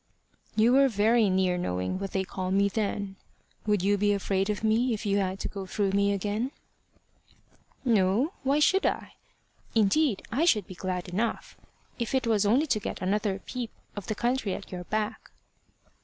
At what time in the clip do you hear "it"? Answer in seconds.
12.15-12.25